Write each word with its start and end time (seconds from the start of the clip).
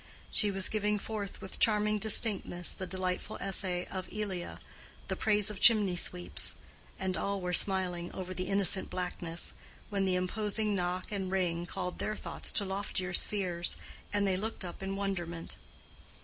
She 0.31 0.49
was 0.49 0.67
giving 0.67 0.97
forth 0.97 1.41
with 1.41 1.59
charming 1.59 1.99
distinctness 1.99 2.73
the 2.73 2.87
delightful 2.87 3.37
Essay 3.39 3.85
of 3.85 4.11
Elia, 4.11 4.57
"The 5.09 5.15
Praise 5.15 5.51
of 5.51 5.59
Chimney 5.59 5.95
Sweeps," 5.95 6.55
and 6.97 7.15
all 7.15 7.39
were 7.39 7.53
smiling 7.53 8.11
over 8.11 8.33
the 8.33 8.47
"innocent 8.47 8.89
blackness," 8.89 9.53
when 9.91 10.05
the 10.05 10.15
imposing 10.15 10.73
knock 10.73 11.11
and 11.11 11.31
ring 11.31 11.67
called 11.67 11.99
their 11.99 12.15
thoughts 12.15 12.51
to 12.53 12.65
loftier 12.65 13.13
spheres, 13.13 13.77
and 14.11 14.25
they 14.25 14.35
looked 14.37 14.65
up 14.65 14.81
in 14.81 14.95
wonderment. 14.95 15.55